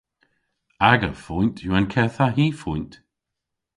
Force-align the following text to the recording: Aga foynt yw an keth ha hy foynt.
Aga 0.91 1.11
foynt 1.23 1.57
yw 1.65 1.73
an 1.77 1.91
keth 1.93 2.19
ha 2.21 2.27
hy 2.35 2.47
foynt. 2.61 2.93